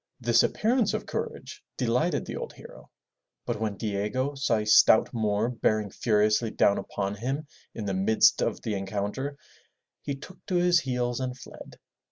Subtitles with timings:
[0.19, 2.89] This appearance of courage delighted the old hero,
[3.45, 8.41] but when Diego saw a stout Moor bearing furiously down upon him in the midst
[8.41, 9.37] of the encounter,
[10.01, 11.77] he took to his heels and fled.